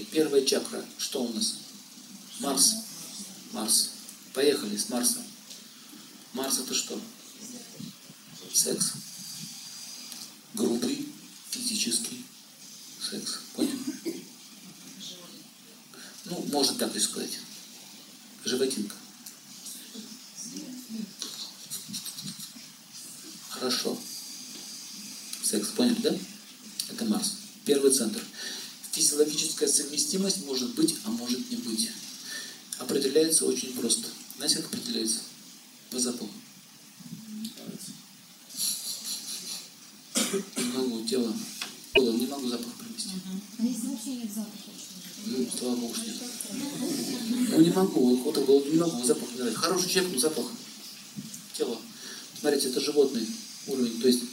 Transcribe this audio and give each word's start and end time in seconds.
Первая 0.00 0.44
чакра. 0.44 0.84
Что 0.98 1.22
у 1.22 1.32
нас? 1.32 1.58
Марс. 2.40 2.74
Марс. 3.52 3.90
Поехали 4.34 4.76
с 4.76 4.88
Марса. 4.88 5.22
Марс 6.32 6.58
это 6.58 6.74
что? 6.74 7.00
Секс. 8.52 8.92
Грубый, 10.54 11.08
физический 11.50 12.24
секс. 13.10 13.40
Понял? 13.54 13.78
Ну, 16.24 16.46
можно 16.52 16.74
так 16.76 16.94
и 16.94 17.00
сказать. 17.00 17.38
Животинка. 18.44 18.94
Хорошо. 23.48 23.98
Секс, 25.42 25.68
поняли, 25.68 26.00
да? 26.02 26.14
Это 26.90 27.04
Марс. 27.06 27.34
Первый 27.64 27.92
центр. 27.92 28.22
Физиологическая 28.98 29.68
совместимость 29.68 30.44
может 30.44 30.74
быть, 30.74 30.96
а 31.04 31.10
может 31.10 31.48
не 31.52 31.56
быть. 31.56 31.88
Определяется 32.78 33.46
очень 33.46 33.72
просто. 33.74 34.08
Знаете, 34.36 34.56
как 34.56 34.74
определяется? 34.74 35.20
По 35.88 36.00
запаху. 36.00 36.28
Не 40.56 40.72
могу, 40.74 41.06
тело. 41.06 41.32
Тело, 41.94 42.12
не 42.12 42.26
могу 42.26 42.48
запах 42.48 42.72
привести. 42.74 43.10
А 43.60 43.62
если 43.62 43.86
вообще 43.86 44.16
нет 44.16 44.34
запаха? 44.34 44.50
Ну, 45.26 45.48
слава 45.56 45.76
Богу, 45.76 45.94
что 45.94 46.04
нет. 46.04 46.16
Ну, 47.50 47.60
не 47.60 47.70
могу, 47.70 48.16
вот 48.16 48.36
это 48.36 48.44
было, 48.44 48.64
не 48.64 48.78
могу, 48.78 49.04
запах 49.04 49.30
не 49.30 49.38
нравится. 49.38 49.60
Хороший 49.60 49.90
человек, 49.90 50.14
но 50.14 50.18
запах. 50.18 50.46
Тело. 51.56 51.78
Смотрите, 52.40 52.70
это 52.70 52.80
животный 52.80 53.28
уровень. 53.68 54.00
То 54.00 54.08
есть, 54.08 54.24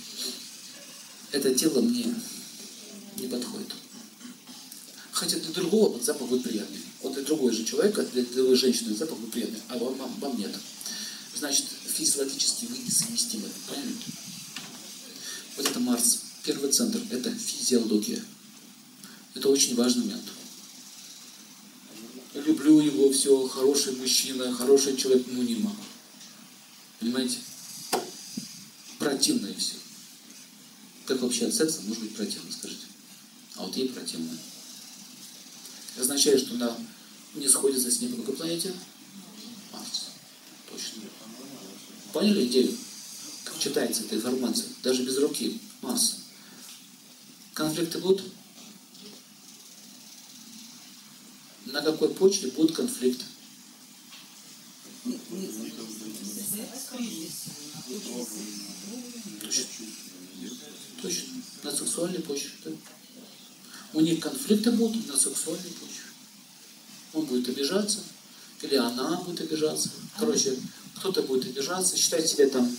это 1.31 1.53
тело 1.53 1.81
мне 1.81 2.15
не 3.17 3.27
подходит. 3.27 3.71
Хотя 5.15 5.39
для 5.39 5.53
другого 5.53 5.93
вот 5.93 6.03
запах 6.03 6.27
будет 6.27 6.43
приятный. 6.43 6.81
Вот 7.01 7.13
для 7.13 7.23
другой 7.23 7.53
же 7.53 7.63
человека, 7.63 8.03
для 8.03 8.21
другой 8.23 8.57
женщины 8.57 8.93
запах 8.93 9.17
будет 9.17 9.31
приятный, 9.31 9.61
а 9.69 9.77
вам, 9.77 9.95
вам, 9.95 10.13
вам 10.19 10.37
нет. 10.37 10.53
Значит, 11.33 11.67
физиологически 11.85 12.65
вы 12.65 12.77
несовместимы. 12.79 13.47
Поняли? 13.65 13.95
Вот 15.55 15.65
это 15.67 15.79
Марс. 15.79 16.19
Первый 16.43 16.69
центр– 16.69 17.01
это 17.11 17.33
физиология. 17.33 18.21
Это 19.35 19.47
очень 19.47 19.75
важный 19.75 20.03
момент. 20.03 20.25
Люблю 22.33 22.81
его, 22.81 23.09
все, 23.13 23.47
хороший 23.47 23.95
мужчина, 23.95 24.53
хороший 24.53 24.97
человек, 24.97 25.25
ну 25.31 25.43
не 25.43 25.55
могу. 25.55 25.81
Понимаете? 26.99 27.37
Противное 28.99 29.53
все. 29.53 29.75
Как 31.05 31.21
вообще 31.21 31.45
от 31.45 31.55
секса 31.55 31.79
может 31.83 32.03
быть 32.03 32.15
противно, 32.15 32.51
скажите? 32.51 32.85
А 33.55 33.65
вот 33.65 33.77
ей 33.77 33.87
противно. 33.87 34.37
Означает, 35.97 36.39
что 36.39 36.55
она 36.55 36.75
не 37.35 37.47
сходится 37.47 37.89
с 37.89 38.01
ним 38.01 38.17
какой 38.17 38.35
планете? 38.35 38.73
Марс. 39.71 40.07
Точно. 40.69 41.03
Поняли 42.11 42.45
идею? 42.47 42.75
Как 43.45 43.57
читается 43.59 44.03
эта 44.03 44.15
информация? 44.15 44.67
Даже 44.83 45.03
без 45.03 45.17
руки. 45.17 45.59
Марс. 45.81 46.17
Конфликты 47.53 47.99
будут? 47.99 48.23
На 51.65 51.81
какой 51.81 52.09
почве 52.09 52.51
будет 52.51 52.75
конфликт? 52.75 53.21
Точно. 59.41 59.65
Точно. 61.01 61.23
На 61.63 61.71
сексуальной 61.71 62.19
почве. 62.19 62.51
Да? 62.65 62.71
У 63.95 64.01
них 64.01 64.19
конфликты 64.19 64.71
будут 64.71 65.07
на 65.07 65.15
сексуальной 65.15 65.69
почве. 65.69 66.03
Он 67.13 67.25
будет 67.25 67.47
обижаться, 67.47 67.99
или 68.61 68.75
она 68.75 69.21
будет 69.21 69.39
обижаться. 69.39 69.89
Короче, 70.19 70.59
кто-то 70.97 71.21
будет 71.23 71.45
обижаться, 71.45 71.95
считать 71.95 72.27
себя 72.27 72.49
там 72.49 72.69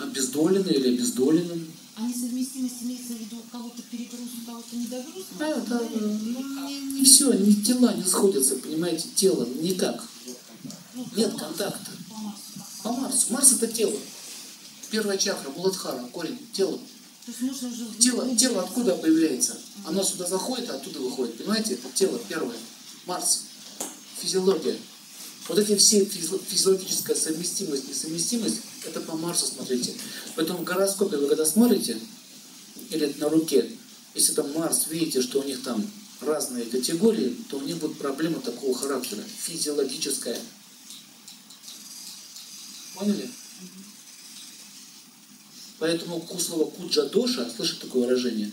обездоленным 0.00 0.72
или 0.72 0.94
обездоленным. 0.94 1.72
А 1.94 2.02
несовместимость 2.02 2.82
имеется 2.82 3.12
в 3.12 3.20
виду 3.20 3.36
у 3.36 3.50
кого-то 3.52 3.80
перегруз, 3.82 4.28
у 4.42 4.46
кого-то 4.46 4.76
недогруз? 4.76 5.24
Да, 5.38 5.54
да, 5.68 5.80
ну, 5.94 6.08
не, 6.68 6.98
не 6.98 7.04
все, 7.04 7.32
не 7.32 7.54
тела 7.54 7.94
не 7.94 8.02
сходятся, 8.02 8.56
понимаете, 8.56 9.08
тело 9.14 9.46
никак. 9.60 10.02
Ну, 10.94 11.06
Нет 11.16 11.32
по 11.32 11.38
контакта. 11.38 11.92
Марсу. 12.10 12.40
По 12.82 12.92
Марсу. 12.92 13.32
Марс 13.32 13.52
это 13.52 13.68
тело. 13.68 13.96
Первая 14.90 15.18
чакра, 15.18 15.50
Буладхара, 15.50 16.02
корень, 16.12 16.38
тело. 16.52 16.74
Уже... 16.74 16.97
Тело, 17.98 18.36
тело 18.36 18.62
откуда 18.62 18.94
появляется? 18.96 19.58
Оно 19.84 20.02
сюда 20.02 20.26
заходит, 20.26 20.70
а 20.70 20.74
оттуда 20.76 21.00
выходит. 21.00 21.36
Понимаете? 21.38 21.74
Это 21.74 21.88
тело 21.94 22.18
первое. 22.28 22.56
Марс. 23.06 23.42
Физиология. 24.20 24.76
Вот 25.48 25.58
эти 25.58 25.76
все 25.76 26.04
физи- 26.04 26.40
физиологическая 26.46 27.16
совместимость, 27.16 27.88
несовместимость, 27.88 28.60
это 28.84 29.00
по 29.00 29.16
Марсу 29.16 29.46
смотрите. 29.46 29.94
Поэтому 30.36 30.58
в 30.60 30.64
гороскопе 30.64 31.16
вы 31.16 31.28
когда 31.28 31.46
смотрите, 31.46 31.98
или 32.90 33.14
на 33.18 33.28
руке, 33.28 33.70
если 34.14 34.34
там 34.34 34.52
Марс, 34.52 34.86
видите, 34.88 35.22
что 35.22 35.40
у 35.40 35.44
них 35.44 35.62
там 35.62 35.90
разные 36.20 36.64
категории, 36.64 37.36
то 37.48 37.58
у 37.58 37.62
них 37.62 37.78
будет 37.78 37.98
проблема 37.98 38.40
такого 38.40 38.76
характера, 38.76 39.22
физиологическая. 39.22 40.38
Поняли? 42.94 43.30
Поэтому 45.78 46.26
слово 46.38 46.70
куджа-доша, 46.70 47.50
слышите 47.54 47.82
такое 47.82 48.06
выражение? 48.06 48.50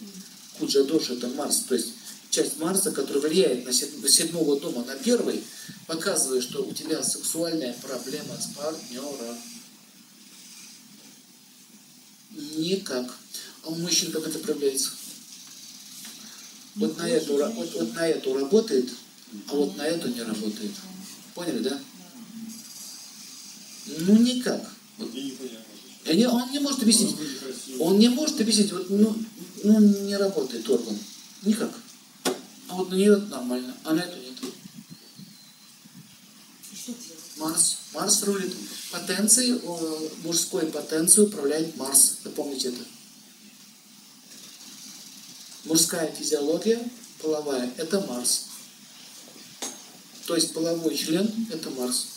Куджа-доша– 0.60 1.14
это 1.16 1.28
Марс, 1.30 1.60
то 1.68 1.76
есть 1.76 1.94
часть 2.30 2.58
Марса, 2.60 2.92
которая 2.92 3.24
влияет 3.24 3.66
на 3.66 3.74
сед- 3.74 4.10
седьмого 4.10 4.60
дома, 4.60 4.84
на 4.86 4.96
первый, 4.96 5.44
показывает, 5.88 6.44
что 6.44 6.64
у 6.64 6.74
тебя 6.74 7.02
сексуальная 7.04 7.74
проблема 7.82 8.40
с 8.40 8.48
партнером. 8.56 9.38
Никак. 12.32 13.16
А 13.64 13.70
у 13.70 13.76
мужчин 13.76 14.12
как 14.12 14.28
это 14.28 14.40
проявляется? 14.40 14.92
Вот 16.76 16.98
на 16.98 17.08
эту, 17.08 17.38
вот, 17.38 17.74
вот 17.74 17.94
на 17.94 18.08
эту 18.08 18.34
работает, 18.34 18.90
а 19.48 19.56
вот 19.56 19.78
на 19.78 19.88
эту 19.88 20.10
не 20.10 20.22
работает. 20.22 20.72
Поняли, 21.34 21.60
да? 21.60 21.80
Ну 23.86 24.18
никак. 24.18 24.70
Вот 24.98 25.14
Я 25.14 25.24
не 25.24 25.32
понимаю. 25.32 25.75
Не- 26.14 26.28
он 26.28 26.52
не 26.52 26.60
может 26.60 26.82
объяснить. 26.82 27.16
Он 27.80 27.98
не 27.98 28.10
может 28.10 28.40
объяснить, 28.40 28.72
вот, 28.72 28.90
ну, 28.90 29.16
ну, 29.64 29.80
не 29.80 30.16
работает 30.16 30.70
орган. 30.70 30.98
Никак. 31.44 31.72
А 32.68 32.76
вот 32.76 32.90
на 32.90 32.96
нее 32.96 33.18
нормально, 33.18 33.76
а 33.84 33.94
на 33.94 34.02
эту 34.02 34.18
нет. 34.18 34.36
Марс. 37.38 37.78
Марс 37.94 38.24
рулит. 38.24 38.54
Потенцией, 38.92 39.60
мужской 40.24 40.68
потенцией 40.68 41.28
управляет 41.28 41.76
Марс. 41.78 42.18
Запомните 42.24 42.70
это. 42.70 42.86
Мужская 45.66 46.12
физиология, 46.12 46.80
половая, 47.22 47.72
это 47.78 48.00
Марс. 48.02 48.46
То 50.28 50.36
есть 50.36 50.54
половой 50.54 50.96
член– 50.96 51.30
это 51.52 51.70
Марс. 51.72 52.08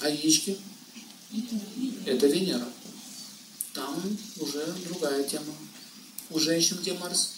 А 0.00 0.08
яички– 0.08 0.58
это 2.06 2.26
Венера. 2.26 2.68
Там 3.72 4.18
уже 4.38 4.64
другая 4.88 5.22
тема. 5.24 5.54
У 6.30 6.38
женщин 6.38 6.78
где 6.80 6.94
Марс? 6.94 7.34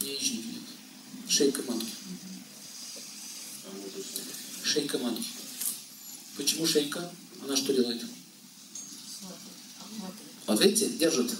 Яичники 0.00 0.46
нет. 0.46 0.62
Шейка 1.28 1.62
матки. 1.62 1.86
Шейка 4.64 4.98
матки. 4.98 5.24
Почему 6.36 6.66
шейка? 6.66 7.10
Она 7.42 7.56
что 7.56 7.72
делает? 7.72 8.02
Вот 10.46 10.60
видите, 10.64 10.88
держит, 10.88 11.32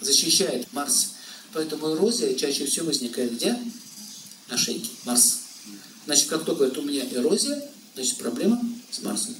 защищает 0.00 0.72
Марс. 0.72 1.14
Поэтому 1.52 1.94
эрозия 1.94 2.34
чаще 2.34 2.66
всего 2.66 2.86
возникает 2.86 3.34
где? 3.34 3.58
На 4.48 4.56
шейке. 4.56 4.90
Марс. 5.04 5.40
Значит, 6.06 6.28
как 6.28 6.44
только 6.44 6.64
это 6.64 6.80
у 6.80 6.84
меня 6.84 7.04
эрозия, 7.10 7.62
значит 7.94 8.18
проблема 8.18 8.60
с 8.94 9.02
Марсом. 9.02 9.34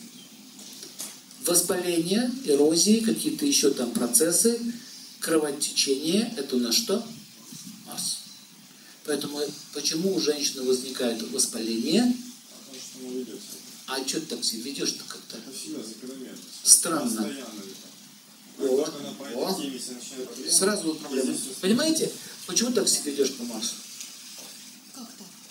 Воспаление, 1.47 2.31
эрозии, 2.45 3.01
какие-то 3.01 3.47
еще 3.47 3.71
там 3.71 3.91
процессы, 3.93 4.59
кровотечение, 5.21 6.35
это 6.37 6.57
у 6.57 6.59
нас 6.59 6.75
что? 6.75 7.07
Марс. 7.87 8.19
Поэтому 9.05 9.41
почему 9.75 10.15
у 10.15 10.21
женщины 10.21 10.63
возникает 10.63 11.23
воспаление, 11.31 12.17
а 13.87 13.99
что 14.09 14.21
ты 14.21 14.27
так 14.27 14.45
себя 14.45 14.63
ведешь-то 14.65 15.05
как-то? 15.07 15.37
Странно. 16.63 17.05
Начинает 17.05 17.45
проблемы, 19.19 20.51
Сразу 20.51 20.83
вот 20.85 21.01
проблема. 21.01 21.35
Понимаете, 21.61 22.11
почему 22.47 22.73
так 22.73 22.89
себя 22.89 23.13
ведешь 23.13 23.35
по 23.35 23.45
Марсу? 23.45 23.75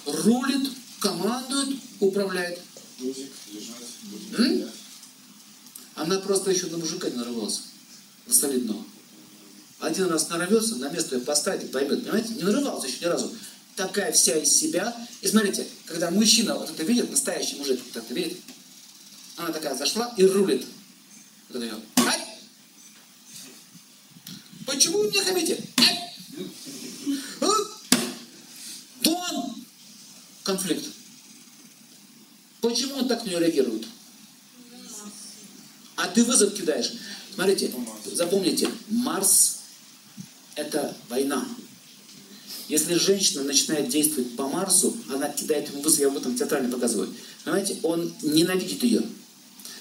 Рулит, 0.06 0.70
командует, 1.00 1.78
управляет. 2.00 2.60
Тузик, 2.98 3.32
лежать, 3.52 3.76
будем 4.04 4.64
М? 4.64 4.70
Она 5.96 6.20
просто 6.20 6.52
еще 6.52 6.68
на 6.68 6.78
мужика 6.78 7.10
не 7.10 7.18
нарвалась. 7.18 7.64
На 8.26 8.34
солидного. 8.34 8.84
Один 9.80 10.06
раз 10.06 10.30
нарвется, 10.30 10.76
на 10.78 10.90
место 10.90 11.16
ее 11.16 11.22
поставить 11.22 11.66
и 11.66 11.68
поймет. 11.68 12.04
Понимаете? 12.04 12.34
Не 12.36 12.44
нарывался 12.44 12.88
еще 12.88 13.00
ни 13.02 13.06
разу. 13.06 13.32
Такая 13.76 14.12
вся 14.12 14.38
из 14.38 14.52
себя. 14.52 14.96
И 15.22 15.28
смотрите, 15.28 15.68
когда 15.86 16.10
мужчина 16.10 16.56
вот 16.56 16.70
это 16.70 16.84
видит, 16.84 17.10
настоящий 17.12 17.58
мужик 17.58 17.82
вот 17.86 18.04
это 18.04 18.14
видит, 18.14 18.40
она 19.36 19.52
такая 19.52 19.76
зашла 19.76 20.14
и 20.18 20.24
рулит. 20.24 20.66
Вот 21.50 21.58
это 21.62 21.66
ее. 21.66 21.82
Ай! 21.98 22.20
Почему 24.66 25.00
вы 25.00 25.10
мне 25.10 25.22
хамите? 25.22 25.64
Ай! 25.78 26.00
А? 27.42 27.48
Дон! 29.02 29.66
Конфликт. 30.44 30.86
Почему 32.64 32.96
он 32.96 33.10
так 33.10 33.26
на 33.26 33.30
нее 33.30 33.40
реагирует? 33.40 33.86
А 35.98 36.08
ты 36.08 36.24
вызов 36.24 36.54
кидаешь. 36.56 36.94
Смотрите, 37.36 37.70
запомните, 38.14 38.70
Марс– 38.88 39.58
это 40.56 40.96
война. 41.10 41.46
Если 42.70 42.94
женщина 42.94 43.44
начинает 43.44 43.90
действовать 43.90 44.38
по 44.38 44.48
Марсу, 44.48 44.96
она 45.14 45.28
кидает 45.28 45.70
ему 45.72 45.82
вызов, 45.82 46.00
я 46.00 46.08
об 46.08 46.16
этом 46.16 46.38
театрально 46.38 46.72
показываю. 46.72 47.14
Понимаете, 47.44 47.78
он 47.84 48.14
ненавидит 48.22 48.82
ее. 48.82 49.04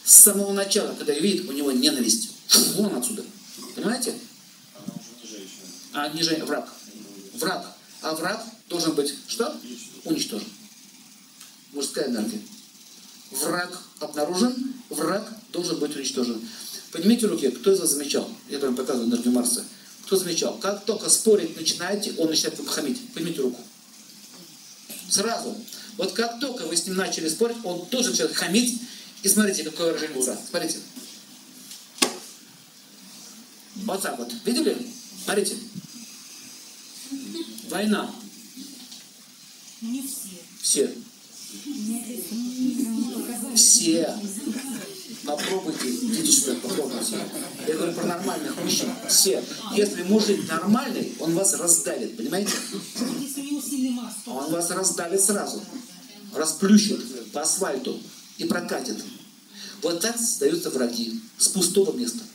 С 0.05 0.15
самого 0.15 0.53
начала, 0.53 0.93
когда 0.97 1.13
ее 1.13 1.21
видит, 1.21 1.49
у 1.49 1.53
него 1.53 1.71
ненависть. 1.71 2.31
Фу, 2.49 2.83
Вон 2.83 2.97
отсюда. 2.97 3.25
Понимаете? 3.77 4.13
Она 4.75 4.95
уже 4.97 5.23
не 5.23 5.39
женщина. 5.39 5.69
А 5.93 6.09
не 6.09 6.45
враг. 6.45 6.69
Враг. 7.35 7.77
А 8.01 8.17
враг 8.17 8.45
должен 8.69 8.97
быть 8.97 9.15
что? 9.29 9.57
Уничтожен. 10.05 10.49
Мужская 11.73 12.09
энергия. 12.09 12.43
Враг 13.41 13.79
обнаружен, 14.01 14.75
враг 14.91 15.27
должен 15.53 15.79
быть 15.79 15.97
уничтожен. 15.97 16.41
Поднимите 16.91 17.27
руки, 17.27 17.51
кто 17.51 17.73
из 17.73 17.81
вас 17.81 17.91
замечал? 17.91 18.29
Я 18.51 18.59
вам 18.59 18.77
показываю 18.77 19.09
энергию 19.09 19.33
Марса. 19.33 19.65
Кто 20.07 20.17
замечал? 20.17 20.59
Как 20.59 20.85
только 20.85 21.09
спорить 21.09 21.57
начинаете, 21.57 22.13
он 22.19 22.29
начинает 22.29 22.59
вам 22.59 22.67
хамить. 22.67 23.01
Поднимите 23.15 23.41
руку. 23.41 23.61
Сразу. 25.09 25.57
Вот 25.97 26.13
как 26.13 26.41
только 26.41 26.67
вы 26.67 26.77
с 26.77 26.87
ним 26.87 26.97
начали 26.97 27.29
спорить, 27.29 27.57
он 27.65 27.87
тоже 27.87 28.11
начинает 28.11 28.35
хамить. 28.35 28.81
И 29.23 29.29
смотрите, 29.29 29.65
какое 29.65 29.89
выражение 29.93 30.19
лица. 30.19 30.39
Смотрите. 30.51 30.79
Вот 33.77 34.03
так 34.03 34.19
вот. 34.19 34.31
Видели? 34.45 34.77
Смотрите. 35.25 35.57
Война. 37.71 38.15
Не 39.81 40.03
все. 40.03 40.39
Все. 40.61 40.95
Все. 43.55 44.19
Попробуйте, 45.25 45.89
идите 45.89 46.33
сюда, 46.33 46.57
попробуйте. 46.63 47.17
Я 47.69 47.75
говорю 47.75 47.93
про 47.93 48.07
нормальных 48.07 48.57
мужчин. 48.63 48.89
Все. 49.09 49.43
Если 49.75 50.03
мужик 50.03 50.49
нормальный, 50.49 51.13
он 51.21 51.35
вас 51.35 51.55
раздавит, 51.55 52.17
понимаете? 52.17 52.53
Он 54.27 54.53
вас 54.53 54.71
раздавит 54.71 55.21
сразу. 55.21 55.63
Расплющит 56.35 57.31
по 57.33 57.43
асфальту 57.43 58.01
и 58.39 58.45
прокатит. 58.45 58.97
Вот 59.83 60.01
так 60.01 60.17
создаются 60.17 60.71
враги 60.71 61.21
с 61.39 61.49
пустого 61.49 61.97
места. 61.97 62.25